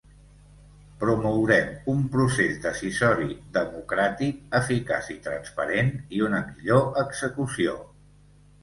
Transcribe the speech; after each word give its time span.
Promourem 1.03 1.75
un 1.93 2.01
procés 2.15 2.57
decisori 2.65 3.29
democràtic, 3.59 4.41
eficaç 4.63 5.15
i 5.19 5.21
transparent 5.29 5.95
i 6.21 6.27
una 6.31 6.43
millor 6.51 6.93
execució. 7.07 7.81